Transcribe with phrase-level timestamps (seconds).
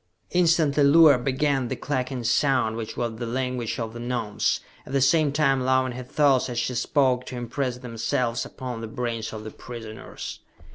[0.31, 4.99] Instantly Luar began the clucking sound which was the language of the Gnomes, at the
[4.99, 9.43] same time allowing her thoughts as she spoke to impress themselves upon the brains of
[9.43, 10.39] the prisoners.